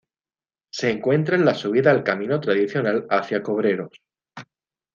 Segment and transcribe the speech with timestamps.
[0.73, 3.91] Se encuentra en la subida al camino tradicional hacia Cobreros.